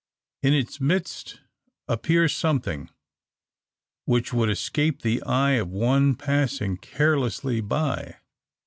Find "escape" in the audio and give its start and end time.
4.49-5.03